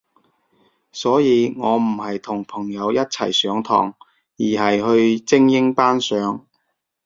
[0.91, 3.93] 所以我唔係同朋友一齊上堂，
[4.35, 6.43] 而係去精英班上